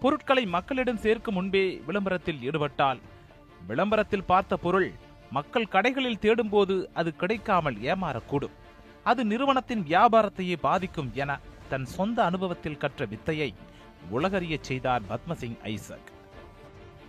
பொருட்களை 0.00 0.46
மக்களிடம் 0.46 0.96
சேர்க்கும் 0.96 1.34
முன்பே 1.34 1.82
விளம்பரத்தில் 1.87 2.42
ஈடுபட்டால் 2.42 2.98
விளம்பரத்தில் 3.66 4.25
பார்த்த 4.25 4.56
பொருள் 4.56 4.92
மக்கள் 5.30 5.68
கடைகளில் 5.70 6.18
தேடும்போது 6.18 6.88
அது 6.94 7.16
கிடைக்காமல் 7.16 7.76
ஏமாறக்கூடும். 7.76 8.56
அது 9.04 9.25
நிறுவனத்தின் 9.25 9.82
வியாபாரத்தையே 9.82 10.56
பாதிக்கும் 10.56 11.11
என 11.14 11.38
தன் 11.68 11.85
சொந்த 11.85 12.25
அனுபவத்தில் 12.25 12.76
கற்ற 12.76 13.04
வித்தையை 13.04 13.54
உலகறியச் 14.12 14.61
செய்தார் 14.61 15.02
பத்மசிங் 15.02 15.62
ஐசக். 15.62 16.11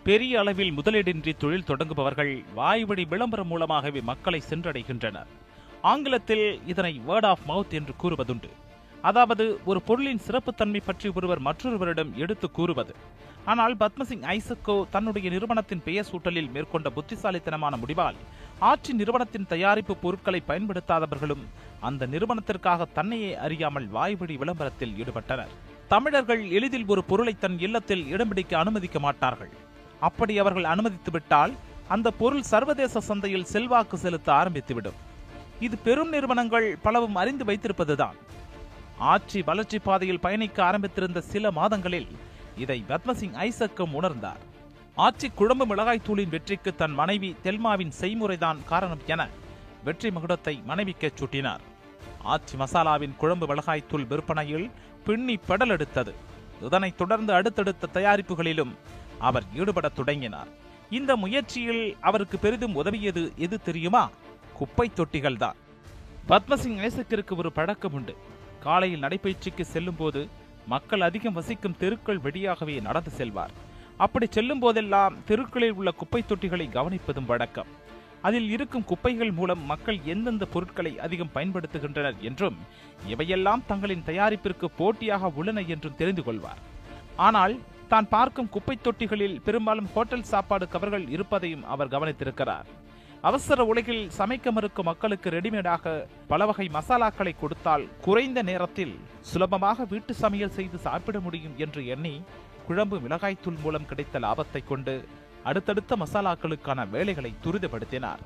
பெரிய 0.03 0.39
அளவில் 0.39 0.71
முதலீடின்றி 0.71 1.37
தொழில் 1.37 1.63
தொடங்குபவர்கள் 1.67 2.43
வாய்வழி 2.53 3.05
விளம்பரம் 3.05 3.47
மூலமாகவே 3.47 4.01
மக்களை 4.01 4.41
சென்றடைகின்றனர். 4.49 5.27
ஆங்கிலத்தில் 5.81 6.61
இதனை 6.65 7.01
வேர்ட் 7.07 7.25
ஆஃப் 7.25 7.39
மவுத் 7.47 7.71
என்று 7.71 7.93
கூறுவதுண்டு. 8.01 8.49
அதாவது 9.01 9.45
ஒரு 9.65 9.79
பொருளின் 9.87 10.25
சிறப்புத்தன்மை 10.27 10.81
பற்றி 10.85 11.09
ஒருவர் 11.17 11.41
மற்றொருவரிடம் 11.47 12.11
எடுத்து 12.23 12.47
கூறுவது. 12.51 12.93
ஆனால் 13.51 13.75
பத்மசிங் 13.81 14.23
ஐசக்கோ 14.35 14.75
தன்னுடைய 14.89 15.27
நிறுவனத்தின் 15.35 15.83
பெயர் 15.85 16.07
சூட்டலில் 16.09 16.51
மேற்கொண்ட 16.55 16.89
புத்திசாலித்தனமான 16.89 17.77
முடிவால் 17.83 18.17
ஆட்சி 18.69 18.93
நிறுவனத்தின் 18.93 19.47
தயாரிப்பு 19.53 19.93
பொருட்களை 19.95 20.41
பயன்படுத்தாதவர்களும் 20.47 21.43
அந்த 21.89 22.05
நிறுவனத்திற்காக 22.05 22.87
தன்னையே 22.97 23.31
அறியாமல் 23.45 23.87
வாய்வழி 23.87 24.35
விளம்பரத்தில் 24.37 24.95
ஈடுபட்டனர். 25.01 25.53
தமிழர்கள் 25.93 26.43
எளிதில் 26.57 26.89
ஒரு 26.93 27.03
பொருளை 27.03 27.33
தன் 27.43 27.59
இல்லத்தில் 27.59 28.03
இடம் 28.07 28.27
பிடிக்க 28.27 28.57
அனுமதிக்க 28.57 28.99
மாட்டார்கள். 28.99 29.51
அப்படி 29.99 30.39
அவர்கள் 30.39 30.71
அனுமதித்துவிட்டால் 30.73 31.53
அந்த 31.87 32.07
பொருள் 32.11 32.49
சர்வதேச 32.53 32.99
சந்தையில் 32.99 33.51
செல்வாக்கு 33.53 33.97
செலுத்த 33.97 34.29
ஆரம்பித்துவிடும். 34.33 34.99
இது 35.59 35.77
பெரும் 35.87 36.11
நிறுவனங்கள் 36.15 36.67
பலவும் 36.81 37.15
அறிந்து 37.15 37.45
வைத்திருப்பதுதான். 37.45 38.17
ஆட்சி 38.99 39.41
வளர்ச்சி 39.41 39.79
பாதையில் 39.79 40.19
பயணிக்க 40.19 40.63
ஆரம்பித்திருந்த 40.63 41.19
சில 41.19 41.51
மாதங்களில் 41.51 42.07
இதை 42.57 42.83
பத்மசிங் 42.87 43.35
ஐசக்கம் 43.37 43.93
உணர்ந்தார். 44.01 44.41
ஆட்சி 44.95 45.29
குழம்பு 45.29 45.67
மிளகாய்த்தூளின் 45.67 46.29
வெற்றிக்கு 46.29 46.75
தன் 46.75 46.91
மனைவி 46.91 47.35
தெல்மாவின் 47.43 47.91
செய்முறைதான் 48.01 48.63
காரணம் 48.65 48.99
என 49.05 49.27
வெற்றி 49.83 50.09
மகுடத்தை 50.09 50.63
மனைவிக்கு 50.63 51.13
சூட்டினார். 51.19 51.59
ஆட்சி 52.23 52.57
மசாலாவின் 52.57 53.15
குழம்பு 53.15 53.45
மிளகாய்த்தூள் 53.45 54.07
விற்பனையில் 54.07 54.71
பின்னி 55.05 55.39
பெடலெடுத்தது 55.49 56.13
இதனைத் 56.61 56.97
தொடர்ந்து 56.97 57.33
அடுத்தடுத்த 57.33 57.87
தயாரிப்புகளிலும் 57.93 58.75
அவர் 59.19 59.43
ஈடுபடத் 59.55 59.95
தொடங்கினார். 59.95 60.47
இந்த 60.89 61.15
முயற்சியில் 61.15 61.97
அவருக்கு 62.01 62.37
பெரிதும் 62.37 62.75
உதவியது 62.75 63.31
எது 63.35 63.61
தெரியுமா? 63.61 64.09
குப்பை 64.53 64.91
தொட்டிகள்தான். 64.95 65.55
பத்மசிங் 66.29 66.79
ஐசக்கிற்கு 66.87 67.37
ஒரு 67.37 67.51
பழக்கம் 67.51 67.93
உண்டு 67.93 68.17
காலையில் 68.65 69.03
நடைபயிற்சிக்கு 69.05 69.63
செல்லும் 69.73 69.99
போது 70.01 70.21
மக்கள் 70.73 71.03
அதிகம் 71.07 71.37
வசிக்கும் 71.37 71.77
தெருக்கள் 71.81 72.23
வழியாகவே 72.25 72.75
நடந்து 72.87 73.11
செல்வார். 73.19 73.53
அப்படி 74.05 74.25
செல்லும் 74.35 74.61
போதெல்லாம் 74.63 75.15
தெருக்களில் 75.29 75.77
உள்ள 75.79 75.89
குப்பை 76.01 76.21
தொட்டிகளை 76.29 76.67
கவனிப்பதும் 76.75 77.29
வழக்கம். 77.31 77.71
அதில் 78.27 78.47
இருக்கும் 78.55 78.85
குப்பைகள் 78.89 79.31
மூலம் 79.39 79.61
மக்கள் 79.71 79.99
எந்தெந்த 80.13 80.45
பொருட்களை 80.53 80.91
அதிகம் 81.05 81.33
பயன்படுத்துகின்றனர் 81.35 82.17
என்றும் 82.29 82.57
இவையெல்லாம் 83.13 83.65
தங்களின் 83.69 84.07
தயாரிப்பிற்கு 84.09 84.69
போட்டியாக 84.79 85.31
உள்ளன 85.39 85.63
என்றும் 85.75 85.97
தெரிந்து 86.01 86.23
கொள்வார். 86.27 86.61
ஆனால் 87.27 87.55
தான் 87.91 88.09
பார்க்கும் 88.15 88.51
குப்பை 88.55 88.75
தொட்டிகளில் 88.87 89.39
பெரும்பாலும் 89.45 89.89
ஹோட்டல் 89.93 90.29
சாப்பாடு 90.31 90.65
கவர்கள் 90.73 91.05
இருப்பதையும் 91.15 91.63
அவர் 91.73 91.93
கவனித்திருக்கிறார். 91.95 92.67
அவசர 93.23 93.65
உலகில் 93.65 94.09
சமைக்க 94.17 94.51
மறுக்கும் 94.51 94.85
மக்களுக்கு 94.85 95.29
ரெடிமேடாக 95.29 96.05
பல 96.27 96.45
வகை 96.45 96.69
மசாலாக்களை 96.69 97.35
கொடுத்தால் 97.37 97.87
குறைந்த 98.01 98.41
நேரத்தில் 98.41 98.93
சுலபமாக 99.21 99.85
வீட்டு 99.85 100.13
சமையல் 100.13 100.53
செய்து 100.57 100.77
சாப்பிட 100.77 101.19
முடியும் 101.19 101.57
என்று 101.57 101.87
எண்ணி 101.87 102.21
குழம்பு 102.67 102.99
மிளகாய்த்தூள் 102.99 103.59
மூலம் 103.63 103.85
கிடைத்த 103.85 104.19
லாபத்தை 104.19 104.61
கொண்டு 104.63 105.07
அடுத்தடுத்த 105.43 105.95
மசாலாக்களுக்கான 105.95 106.89
வேலைகளை 106.89 107.31
துரிதப்படுத்தினார். 107.43 108.21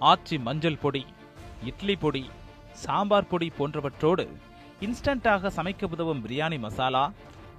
ஆச்சி 0.00 0.38
மஞ்சள் 0.38 0.78
பொடி 0.78 1.04
இட்லி 1.64 1.96
பொடி 1.96 2.30
சாம்பார் 2.72 3.28
பொடி 3.28 3.52
போன்றவற்றோடு 3.58 4.26
இன்ஸ்டண்டாக 4.80 5.50
சமைக்க 5.56 5.86
உதவும் 5.86 6.22
பிரியாணி 6.24 6.58
மசாலா 6.58 7.12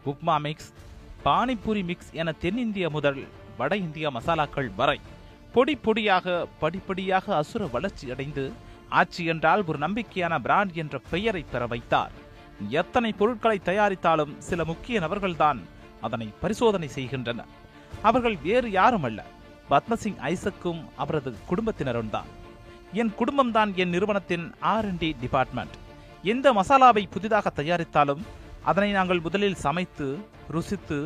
உப்மா 0.06 0.38
மிக்ஸ் 0.40 0.72
பானிபூரி 1.26 1.84
மிக்ஸ் 1.84 2.12
என 2.14 2.32
தென்னிந்திய 2.32 2.90
முதல் 2.90 3.22
வட 3.58 3.76
இந்திய 3.76 4.12
மசாலாக்கள் 4.12 4.72
வரை 4.76 5.00
பொடி 5.56 5.74
பொடியாக 5.86 6.36
படிப்படியாக 6.62 7.36
அசுர 7.42 7.64
வளர்ச்சி 7.76 8.06
அடைந்து 8.14 8.44
ஆட்சி 9.00 9.24
என்றால் 9.34 9.62
ஒரு 9.70 9.78
நம்பிக்கையான 9.86 10.34
பிராண்ட் 10.46 10.74
என்ற 10.82 10.96
பெயரை 11.12 11.44
பெற 11.52 11.64
வைத்தார். 11.74 12.14
எத்தனை 12.82 13.12
பொருட்களை 13.20 13.58
தயாரித்தாலும் 13.70 14.34
சில 14.48 14.64
முக்கிய 14.72 15.00
நபர்கள்தான் 15.06 15.60
அதனை 16.06 16.28
பரிசோதனை 16.44 16.90
செய்கின்றனர். 16.98 17.52
அவர்கள் 18.10 18.38
வேறு 18.48 18.70
யாரும் 18.80 19.06
அல்ல 19.10 19.20
பத்மசிங் 19.72 20.20
ஐசக்கும் 20.32 20.82
அவரது 21.04 21.32
குடும்பத்தினரும் 21.52 22.14
தான் 22.16 22.30
என் 23.02 23.14
குடும்பம்தான் 23.20 23.72
என் 23.82 23.94
நிறுவனத்தின் 23.96 24.46
ஆர் 24.74 24.90
டி 25.02 25.10
டிபார்ட்மெண்ட். 25.24 25.76
எந்த 26.34 26.48
மசாலாவை 26.60 27.04
புதிதாக 27.16 27.52
தயாரித்தாலும் 27.62 28.24
அதனை 28.66 28.92
நாங்கள் 28.92 29.20
முதலில் 29.20 29.62
சமைத்து 29.66 30.08
ருசித்து 30.54 30.98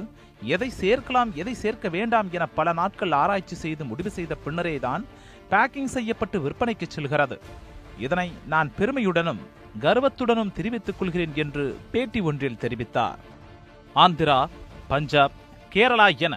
எதை 0.56 0.70
சேர்க்கலாம் 0.82 1.32
எதை 1.42 1.54
சேர்க்க 1.54 1.89
வேண்டாம் 1.89 2.28
என 2.32 2.46
பல 2.46 2.74
நாட்கள் 2.74 3.13
ஆராய்ச்சி 3.22 3.56
செய்து 3.56 3.86
முடிவு 3.86 4.12
செய்த 4.18 4.38
பின்னரேதான் 4.46 5.04
பேக்கிங் 5.50 5.92
செய்யப்பட்டு 5.96 6.39
விற்பனைக்கு 6.39 6.88
செல்கிறது. 6.88 7.38
இதனை 7.98 8.32
நான் 8.48 8.70
பெருமையுடனும் 8.78 9.42
கர்வத்துடனும் 9.82 10.54
தெரிவித்துக் 10.54 11.00
கொள்கிறேன் 11.00 11.36
என்று 11.36 11.66
பேட்டி 11.92 12.20
ஒன்றில் 12.20 12.62
தெரிவித்தார். 12.62 13.20
ஆந்திரா 13.96 14.39
பஞ்சாப் 14.88 15.38
கேரளா 15.74 16.08
என 16.18 16.36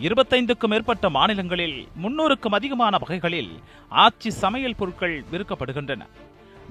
இருபத்தைந்துக்கும் 0.00 0.72
மேற்பட்ட 0.74 1.10
மாநிலங்களில் 1.10 1.78
முன்னூறுக்கும் 2.02 2.56
அதிகமான 2.58 2.96
வகைகளில் 2.98 3.52
ஆட்சி 3.88 4.30
சமையல் 4.30 4.78
பொருட்கள் 4.78 5.24
விற்கப்படுகின்றன. 5.32 6.02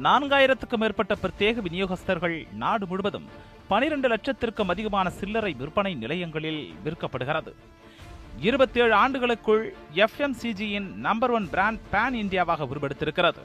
நான்காயிரத்துக்கும் 0.02 0.78
மேற்பட்ட 0.78 1.16
பிரத்யேக 1.24 1.62
விநியோகஸ்தர்கள் 1.62 2.48
நாடு 2.54 2.88
முழுவதும் 2.88 3.30
பனிரெண்டு 3.68 4.08
லட்சத்திற்கும் 4.08 4.68
அதிகமான 4.68 5.10
சில்லறை 5.10 5.54
விற்பனை 5.54 5.94
நிலையங்களில் 5.94 6.74
விற்கப்படுகிறது. 6.86 7.54
இருபத்தி 8.40 8.80
ஏழு 8.80 8.94
ஆண்டுகளுக்குள் 8.94 9.74
எஃப்எம்சிஜியின் 9.96 10.94
நம்பர் 10.94 11.32
ஒன் 11.32 11.50
பிராண்ட் 11.50 11.80
பேன் 11.92 12.14
இந்தியாவாக 12.14 12.68
உருவெடுத்திருக்கிறது. 12.74 13.40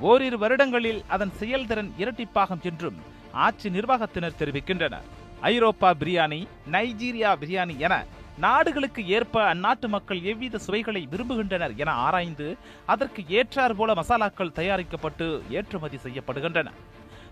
ஓரிரு 0.00 0.38
வருடங்களில் 0.38 1.02
அதன் 1.08 1.32
செயல்திறன் 1.32 1.92
இரட்டிப்பாகும் 1.98 2.62
என்றும் 2.62 2.96
ஆட்சி 3.32 3.68
நிர்வாகத்தினர் 3.68 4.38
தெரிவிக்கின்றனர். 4.38 5.06
ஐரோப்பா 5.40 5.94
பிரியாணி 5.94 6.46
நைஜீரியா 6.72 7.36
பிரியாணி 7.40 7.76
என 7.76 8.04
நாடுகளுக்கு 8.38 9.08
ஏற்ப 9.08 9.54
அந்நாட்டு 9.54 9.88
மக்கள் 9.88 10.22
எவ்வித 10.22 10.58
சுவைகளை 10.58 11.08
விரும்புகின்றனர் 11.10 11.76
என 11.76 11.90
ஆராய்ந்து 11.90 12.56
அதற்கு 12.86 13.22
ஏற்றார் 13.28 13.74
போல 13.74 13.92
மசாலாக்கள் 13.92 14.52
தயாரிக்கப்பட்டு 14.52 15.42
ஏற்றுமதி 15.50 15.96
செய்யப்படுகின்றன. 15.96 16.66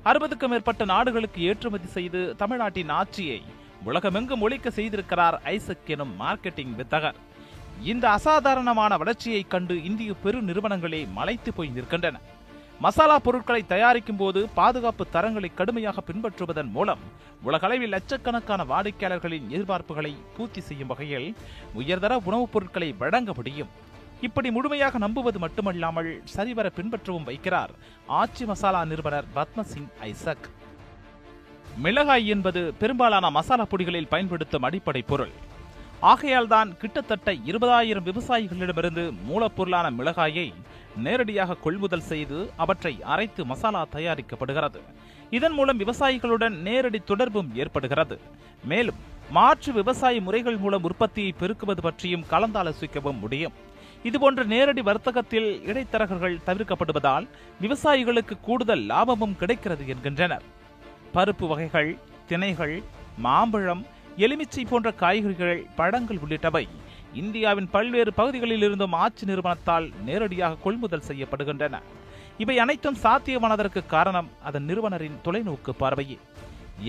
அறுபதுக்கும் 0.05 0.49
மேற்பட்ட 0.49 0.85
நாடுகளுக்கு 0.85 1.43
ஏற்றுமதி 1.43 1.87
செய்து 1.87 2.35
தமிழ்நாட்டின் 2.37 2.89
ஆட்சியை 2.89 3.43
உலகமெங்கும் 3.85 4.41
ஒழிக்க 4.41 4.69
செய்திருக்கிறார் 4.71 5.41
ஐசக் 5.43 5.87
எனும் 5.87 6.21
மார்க்கெட்டிங் 6.21 6.75
வித்தகர். 6.79 7.15
இந்த 7.83 8.11
அசாதாரணமான 8.11 8.97
வளர்ச்சியைக் 8.97 9.51
கண்டு 9.51 9.85
இந்திய 9.85 10.15
பெரு 10.23 10.43
நிறுவனங்களே 10.43 11.13
மலைத்து 11.13 11.53
போய் 11.53 11.73
நிற்கின்றன. 11.77 12.15
மசாலா 12.81 13.19
பொருட்களை 13.19 13.67
தயாரிக்கும் 13.67 14.17
போது 14.17 14.49
பாதுகாப்பு 14.49 15.07
தரங்களை 15.13 15.55
கடுமையாக 15.55 16.03
பின்பற்றுவதன் 16.07 16.71
மூலம் 16.71 16.99
உலகளவில் 17.43 17.89
லட்சக்கணக்கான 17.89 18.65
வாடிக்கையாளர்களின் 18.65 19.49
எதிர்பார்ப்புகளை 19.49 20.17
பூர்த்தி 20.37 20.61
செய்யும் 20.61 20.87
வகையில் 20.87 21.37
உயர்தர 21.75 22.21
உணவுப் 22.25 22.53
பொருட்களை 22.53 22.93
வழங்க 22.93 23.33
முடியும். 23.35 23.69
இப்படி 24.21 24.51
முழுமையாக 24.51 24.99
நம்புவது 24.99 25.39
மட்டுமல்லாமல் 25.39 26.21
சரிவர 26.25 26.73
பின்பற்றவும் 26.77 27.27
வைக்கிறார் 27.27 27.69
ஆச்சி 28.09 28.47
மசாலா 28.47 28.85
நிறுவனர் 28.85 29.25
பத்மசிங் 29.35 29.89
ஐசக். 30.01 30.49
மிளகாய் 31.77 32.27
என்பது 32.27 32.75
பெரும்பாலான 32.79 33.31
மசாலா 33.31 33.67
பொடிகளில் 33.71 34.09
பயன்படுத்தும் 34.09 34.63
அடிப்படை 34.63 35.03
பொருள். 35.03 35.49
ஆகையால் 36.01 36.47
தான் 36.47 36.77
கிட்டத்தட்ட 36.77 37.33
இருபதாயிரம் 37.33 38.07
விவசாயிகளிடமிருந்து 38.09 39.13
மூலப்பொருளான 39.29 39.87
மிளகாயை 39.99 40.53
நேரடியாக 40.97 41.55
கொள்முதல் 41.55 42.07
செய்து 42.11 42.51
அவற்றை 42.57 43.03
அரைத்து 43.03 43.45
மசாலா 43.45 43.87
தயாரிக்கப்படுகிறது. 43.93 44.81
இதன் 45.31 45.53
மூலம் 45.53 45.79
விவசாயிகளுடன் 45.79 46.57
நேரடி 46.69 47.01
தொடர்பும் 47.11 47.51
ஏற்படுகிறது. 47.55 48.21
மேலும் 48.65 49.01
மாற்று 49.31 49.73
விவசாய 49.73 50.21
முறைகள் 50.21 50.57
மூலம் 50.57 50.85
உற்பத்தியை 50.85 51.33
பெருக்குவது 51.41 51.81
பற்றியும் 51.81 52.25
கலந்தாலோசிக்கவும் 52.31 53.19
முடியும். 53.19 53.53
இதுபோன்ற 54.03 54.43
நேரடி 54.45 54.81
வர்த்தகத்தில் 54.81 55.63
இடைத்தரகர்கள் 55.67 56.43
தவிர்க்கப்படுவதால் 56.47 57.29
விவசாயிகளுக்கு 57.61 58.37
கூடுதல் 58.41 58.85
லாபமும் 58.87 59.37
கிடைக்கிறது 59.37 59.87
என்கின்றனர். 59.87 60.43
பருப்பு 61.15 61.47
வகைகள் 61.47 61.99
திணைகள் 62.29 62.83
மாம்பழம் 63.19 63.87
எலுமிச்சை 64.25 64.63
போன்ற 64.71 64.89
காய்கறிகள் 65.01 65.59
பழங்கள் 65.79 66.21
உள்ளிட்டவை. 66.25 66.63
இந்தியாவின் 67.21 67.69
பல்வேறு 67.75 68.11
பகுதிகளில் 68.19 68.65
இருந்தும் 68.67 68.95
ஆட்சி 69.05 69.25
நிறுவனத்தால் 69.31 69.87
நேரடியாக 70.09 70.59
கொள்முதல் 70.65 71.07
செய்யப்படுகின்றன. 71.09 71.77
இவை 72.43 72.57
அனைத்தும் 72.65 72.99
சாத்தியமானதற்கு 73.05 73.81
காரணம் 73.95 74.29
அதன் 74.49 74.67
நிறுவனரின் 74.71 75.21
தொலைநோக்கு 75.25 75.73
பார்வையே. 75.83 76.19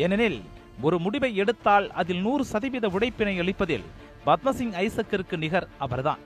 ஏனெனில் 0.04 0.40
ஒரு 0.88 0.98
முடிவை 1.06 1.32
எடுத்தால் 1.44 1.88
அதில் 2.02 2.22
நூறு 2.26 2.44
சதவீத 2.52 2.88
உழைப்பினை 2.96 3.36
அளிப்பதில் 3.44 3.86
பத்மசிங் 4.28 4.74
ஐசக்கிற்கு 4.86 5.38
நிகர் 5.44 5.68
அவர்தான். 5.86 6.22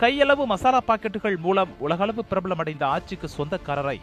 கையளவு 0.00 0.44
மசாலா 0.52 0.80
பாக்கெட்டுகள் 0.88 1.38
மூலம் 1.46 1.72
உலகளவு 1.86 2.22
பிரபலமடைந்த 2.30 2.84
ஆட்சிக்கு 2.94 3.28
சொந்தக்காரரை 3.36 3.98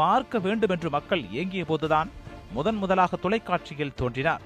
பார்க்க 0.00 0.38
வேண்டும் 0.46 0.72
என்று 0.76 0.90
மக்கள் 0.96 1.24
ஏங்கிய 1.40 1.64
போதுதான் 1.64 2.10
முதன் 2.56 2.78
முதலாக 2.82 3.16
தொலைக்காட்சியில் 3.24 3.96
தோன்றினார். 4.00 4.44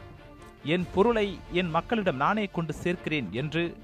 என் 0.65 0.87
பொருளை 0.95 1.39
என் 1.53 1.71
மக்களிடம் 1.71 2.17
நானே 2.17 2.47
கொண்டு 2.47 2.75
சேர்க்கிறேன் 2.83 3.31
என்று 3.31 3.77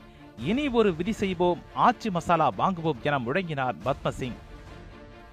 இனி 0.44 0.68
ஒரு 0.68 0.94
விதி 0.94 1.12
செய்வோம் 1.12 1.62
ஆச்சி 1.76 2.10
மசாலா 2.10 2.52
வாங்குவோம் 2.58 3.02
என 3.02 3.18
முழங்கினார் 3.18 3.74
பத்மசிங். 3.84 4.32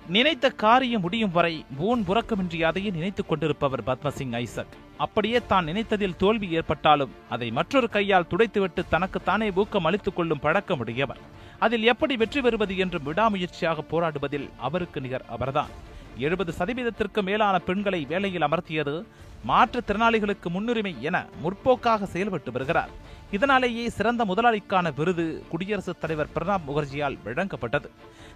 நினைத்த 0.07 0.49
காரியம் 0.49 1.01
முடியும் 1.01 1.31
வரை 1.31 1.65
ஊன் 1.77 2.03
புறக்கமின்றி 2.07 2.63
அதையே 2.63 2.89
நினைத்துக் 2.89 3.27
கொண்டிருப்பவர் 3.27 3.83
பத்மசிங் 3.83 4.35
ஐசக். 4.35 4.73
அப்படியே 4.97 5.41
தான் 5.47 5.67
நினைத்ததில் 5.67 6.15
தோல்வி 6.15 6.49
ஏற்பட்டாலும் 6.49 7.11
அதை 7.29 7.51
மற்றொரு 7.51 7.89
கையால் 7.89 8.27
துடைத்துவிட்டு 8.29 8.83
தனக்குத்தானே 8.89 9.51
ஊக்கம் 9.55 9.85
அளித்துக் 9.85 10.15
கொள்ளும் 10.15 10.41
பழக்கமுடையவர். 10.41 11.21
அதில் 11.59 11.83
எப்படி 11.83 12.15
வெற்றி 12.17 12.41
பெறுவது 12.41 12.77
என்று 12.77 12.99
விடாமுயற்சியாக 12.99 13.83
போராடுவதில் 13.91 14.49
அவருக்கு 14.57 15.01
நிகர் 15.01 15.25
அவர்தான். 15.29 15.69
எழுபது 16.17 16.53
சதவீதத்திற்கு 16.59 17.21
மேலான 17.21 17.59
பெண்களை 17.59 18.05
வேலையில் 18.05 18.41
அமர்த்தியது 18.41 19.05
மாற்றுத்திறனாளிகளுக்கு 19.47 20.49
முன்னுரிமை 20.49 20.95
என 21.01 21.25
முற்போக்காக 21.41 22.05
செயல்பட்டு 22.05 22.51
வருகிறார். 22.51 22.89
இதனாலேயே 23.31 23.89
சிறந்த 23.89 24.25
முதலாளிக்கான 24.25 24.93
விருது 24.95 25.43
குடியரசுத் 25.49 25.99
தலைவர் 25.99 26.31
பிரணாப் 26.33 26.61
முகர்ஜியால் 26.67 27.17
வழங்கப்பட்டது. 27.25 27.89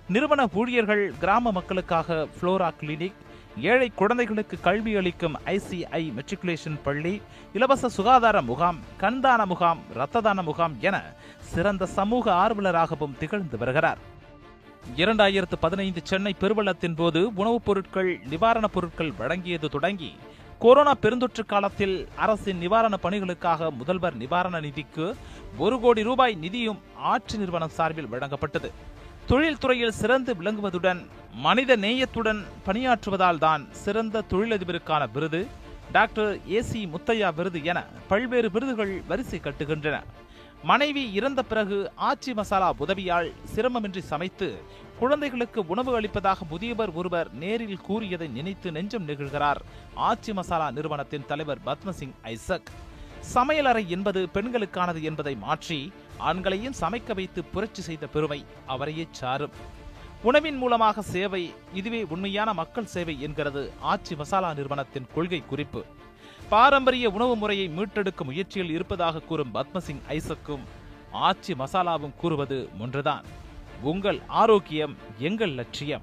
நிறுவன 0.07 0.47
ஊழியர்கள் 0.53 1.13
கிராம 1.19 1.51
மக்களுக்காக 1.51 2.27
புளோரா 2.41 2.71
கிளினிக் 2.81 3.25
ஏழை 3.59 3.91
குழந்தைகளுக்கு 3.95 4.59
கல்வி 4.61 4.95
அளிக்கும் 4.95 5.39
ஐசிஐ 5.45 6.11
மெட்ரிகுலேஷன் 6.17 6.79
பள்ளி 6.83 7.21
இலவச 7.53 7.89
சுகாதார 7.89 8.41
முகாம் 8.41 8.79
கண்தான 8.99 9.45
முகாம் 9.45 9.79
இரத்த 9.93 10.21
தான 10.21 10.41
முகாம் 10.41 10.75
என 10.79 11.03
சிறந்த 11.39 11.85
சமூக 11.85 12.31
ஆர்வலராகவும் 12.31 13.17
திகழ்ந்து 13.17 13.57
வருகிறார். 13.57 13.97
இரண்டாயிரத்து 14.95 15.55
பதினைந்து 15.59 16.01
சென்னை 16.03 16.35
பெருவெள்ளத்தின் 16.39 16.95
போது 16.95 17.33
உணவுப் 17.33 17.65
பொருட்கள் 17.65 18.19
நிவாரணப் 18.29 18.73
பொருட்கள் 18.73 19.13
வழங்கியது 19.19 19.69
தொடங்கி 19.69 20.13
கொரோனா 20.59 20.93
பெருந்தொற்று 21.01 21.45
காலத்தில் 21.45 22.07
அரசின் 22.15 22.57
நிவாரண 22.57 22.97
பணிகளுக்காக 23.03 23.69
முதல்வர் 23.69 24.15
நிவாரண 24.15 24.59
நிதிக்கு 24.59 25.15
ஒரு 25.57 25.79
கோடி 25.79 26.03
ரூபாய் 26.03 26.37
நிதியும் 26.41 26.79
ஆட்சி 26.95 27.37
நிறுவனம் 27.37 27.69
சார்பில் 27.69 28.07
வழங்கப்பட்டது. 28.07 28.71
தொழில்துறையில் 29.29 29.91
சிறந்து 29.91 30.33
விளங்குவதுடன் 30.33 31.05
மனித 31.33 31.77
நேயத்துடன் 31.77 32.43
பணியாற்றுவதால் 32.65 33.37
தான் 33.37 33.67
சிறந்த 33.71 34.23
தொழிலதிபருக்கான 34.29 35.07
விருது. 35.13 35.47
டாக்டர் 35.91 36.39
ஏ 36.49 36.61
சி 36.61 36.85
முத்தையா 36.85 37.33
விருது 37.33 37.63
என 37.63 37.83
பல்வேறு 38.07 38.51
விருதுகள் 38.51 39.01
வரிசை 39.07 39.39
கட்டுகின்றன. 39.39 40.03
மனைவி 40.63 41.13
இறந்த 41.13 41.43
பிறகு 41.43 41.91
ஆச்சி 41.97 42.33
மசாலா 42.33 42.73
உதவியால் 42.77 43.33
சிரமமின்றி 43.55 43.99
சமைத்து 43.99 44.61
குழந்தைகளுக்கு 44.99 45.67
உணவு 45.67 45.95
அளிப்பதாக 45.95 46.45
முதியவர் 46.49 46.91
ஒருவர் 46.93 47.33
நேரில் 47.33 47.81
கூறியதை 47.81 48.27
நினைத்து 48.27 48.71
நெஞ்சம் 48.71 49.07
நெகிழ்கிறார் 49.07 49.57
ஆச்சி 49.95 50.33
மசாலா 50.33 50.71
நிறுவனத்தின் 50.71 51.25
தலைவர் 51.25 51.59
பத்மசிங் 51.65 52.13
ஐசக். 52.21 52.69
சமையலறை 53.35 53.87
என்பது 53.87 54.29
பெண்களுக்கானது 54.33 55.01
என்பதை 55.01 55.35
மாற்றி 55.35 55.91
ஆண்களையும் 56.17 56.75
சமைக்க 56.81 57.13
வைத்து 57.13 57.43
புரட்சி 57.43 57.81
செய்த 57.81 58.07
பெருமை 58.07 58.45
அவரையே 58.65 59.07
சாரும். 59.11 59.51
உணவின் 60.23 60.57
மூலமாக 60.57 61.01
சேவை 61.01 61.53
இதுவே 61.73 62.03
உண்மையான 62.03 62.53
மக்கள் 62.53 62.85
சேவை 62.85 63.21
என்கிறது 63.21 63.71
ஆச்சி 63.83 64.15
மசாலா 64.15 64.53
நிறுவனத்தின் 64.53 65.07
கொள்கை 65.15 65.43
குறிப்பு. 65.45 65.85
பாரம்பரிய 66.49 67.09
உணவு 67.09 67.35
முறையை 67.35 67.69
மீட்டெடுக்கும் 67.69 68.23
முயற்சியில் 68.23 68.69
இருப்பதாக 68.69 69.19
கூறும் 69.19 69.53
பத்மசிங் 69.53 70.01
ஐசக்கும் 70.09 70.63
ஆச்சி 71.13 71.53
மசாலாவும் 71.53 72.15
கூறுவது 72.15 72.69
ஒன்றுதான். 72.79 73.25
உங்கள் 73.81 74.21
ஆரோக்கியம் 74.27 74.97
எங்கள் 75.17 75.49
லட்சியம். 75.49 76.01